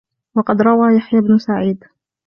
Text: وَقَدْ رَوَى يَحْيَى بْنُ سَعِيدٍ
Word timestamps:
وَقَدْ 0.35 0.61
رَوَى 0.61 0.93
يَحْيَى 0.95 1.21
بْنُ 1.21 1.37
سَعِيدٍ 1.37 1.83